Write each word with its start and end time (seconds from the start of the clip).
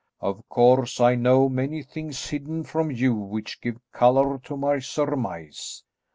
Of 0.19 0.49
course 0.49 0.99
I 0.99 1.13
know 1.13 1.47
many 1.47 1.83
things 1.83 2.29
hidden 2.29 2.63
from 2.63 2.89
you 2.89 3.13
which 3.13 3.61
give 3.61 3.77
colour 3.91 4.39
to 4.39 4.57
my 4.57 4.79
surmise. 4.79 5.83